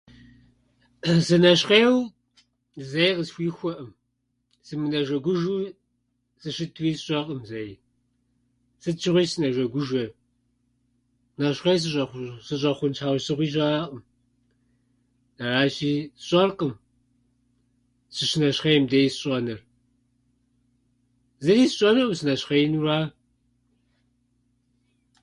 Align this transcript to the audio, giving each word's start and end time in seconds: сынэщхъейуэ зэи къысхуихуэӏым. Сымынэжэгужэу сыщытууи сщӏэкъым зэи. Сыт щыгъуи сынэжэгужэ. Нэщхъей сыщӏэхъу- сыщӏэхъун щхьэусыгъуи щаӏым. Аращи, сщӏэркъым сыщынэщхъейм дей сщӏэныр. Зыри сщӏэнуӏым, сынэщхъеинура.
сынэщхъейуэ 1.27 1.97
зэи 2.91 3.11
къысхуихуэӏым. 3.17 3.91
Сымынэжэгужэу 4.65 5.59
сыщытууи 6.41 6.91
сщӏэкъым 6.99 7.41
зэи. 7.49 7.73
Сыт 8.81 8.97
щыгъуи 9.01 9.25
сынэжэгужэ. 9.31 10.05
Нэщхъей 11.37 11.77
сыщӏэхъу- 11.81 12.39
сыщӏэхъун 12.47 12.91
щхьэусыгъуи 12.97 13.47
щаӏым. 13.53 14.01
Аращи, 15.43 15.91
сщӏэркъым 16.21 16.73
сыщынэщхъейм 18.15 18.83
дей 18.91 19.07
сщӏэныр. 19.11 19.59
Зыри 21.43 21.65
сщӏэнуӏым, 21.71 22.11
сынэщхъеинура. 22.19 22.99